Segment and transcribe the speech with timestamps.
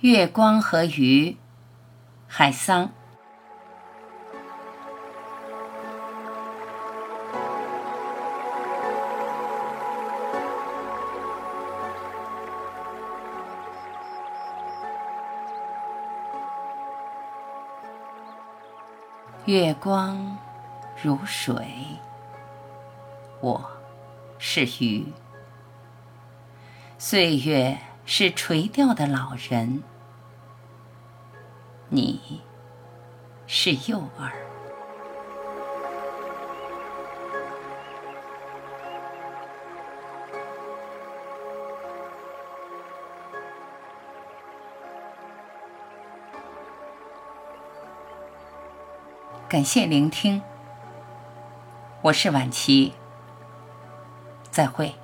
[0.00, 1.36] 月光和鱼，
[2.28, 2.88] 海桑。
[19.46, 20.38] 月光
[21.02, 21.66] 如水，
[23.40, 23.68] 我
[24.38, 25.12] 是鱼。
[26.98, 27.76] 岁月
[28.10, 29.82] 是垂钓的老人，
[31.90, 32.40] 你
[33.46, 34.32] 是幼儿。
[49.50, 50.40] 感谢聆听，
[52.00, 52.94] 我是晚琪，
[54.50, 54.94] 再会。